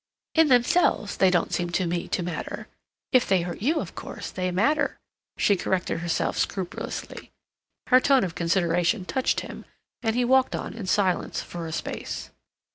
"In 0.33 0.47
themselves 0.47 1.17
they 1.17 1.29
don't 1.29 1.53
seem 1.53 1.69
to 1.73 1.85
me 1.85 2.07
to 2.07 2.23
matter; 2.23 2.67
if 3.11 3.29
they 3.29 3.43
hurt 3.43 3.61
you, 3.61 3.79
of 3.79 3.93
course 3.93 4.31
they 4.31 4.49
matter," 4.49 4.97
she 5.37 5.55
corrected 5.55 5.99
herself 5.99 6.39
scrupulously. 6.39 7.29
Her 7.85 7.99
tone 7.99 8.23
of 8.23 8.33
consideration 8.33 9.05
touched 9.05 9.41
him, 9.41 9.63
and 10.01 10.15
he 10.15 10.25
walked 10.25 10.55
on 10.55 10.73
in 10.73 10.87
silence 10.87 11.43
for 11.43 11.67
a 11.67 11.71
space. 11.71 12.31